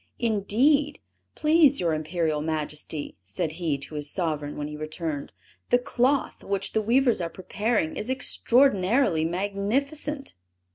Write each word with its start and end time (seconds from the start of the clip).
"Indeed, 0.17 0.99
please 1.35 1.79
your 1.79 1.93
Imperial 1.93 2.41
Majesty," 2.41 3.17
said 3.23 3.51
he 3.61 3.77
to 3.77 3.93
his 3.93 4.09
sovereign 4.09 4.57
when 4.57 4.67
he 4.67 4.75
returned, 4.75 5.31
"the 5.69 5.77
cloth 5.77 6.43
which 6.43 6.73
the 6.73 6.81
weavers 6.81 7.21
are 7.21 7.29
preparing 7.29 7.95
is 7.95 8.09
extraordinarily 8.09 9.25
magnificent." 9.25 10.33